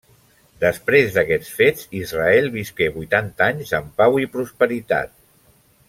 [0.61, 5.15] Després d'aquests fets, Israel visqué vuitanta anys en pau i prosperitat.